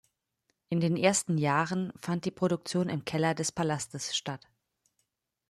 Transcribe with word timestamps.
In 0.69 0.79
den 0.79 0.97
ersten 0.97 1.37
Jahren 1.37 1.93
fand 1.95 2.25
die 2.25 2.31
Produktion 2.31 2.89
im 2.89 3.05
Keller 3.05 3.35
des 3.35 3.51
Palastes 3.51 4.17
statt. 4.17 4.49